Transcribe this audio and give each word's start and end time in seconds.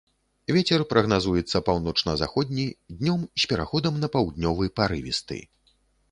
Вецер 0.55 0.81
прагназуецца 0.91 1.57
паўночна-заходні, 1.67 2.65
днём 3.01 3.21
з 3.43 3.49
пераходам 3.51 3.99
на 4.05 4.09
паўднёвы, 4.15 4.71
парывісты. 4.81 5.39